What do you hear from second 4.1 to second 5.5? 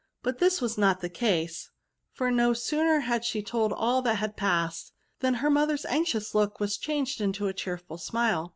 had passed, than her